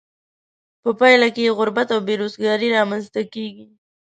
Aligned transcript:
په 0.83 0.89
پایله 0.99 1.27
کې 1.35 1.41
یې 1.45 1.55
غربت 1.57 1.87
او 1.95 1.99
بې 2.07 2.13
روزګاري 2.21 2.67
را 2.75 2.81
مینځ 2.89 3.05
ته 3.13 3.21
کیږي. 3.33 3.67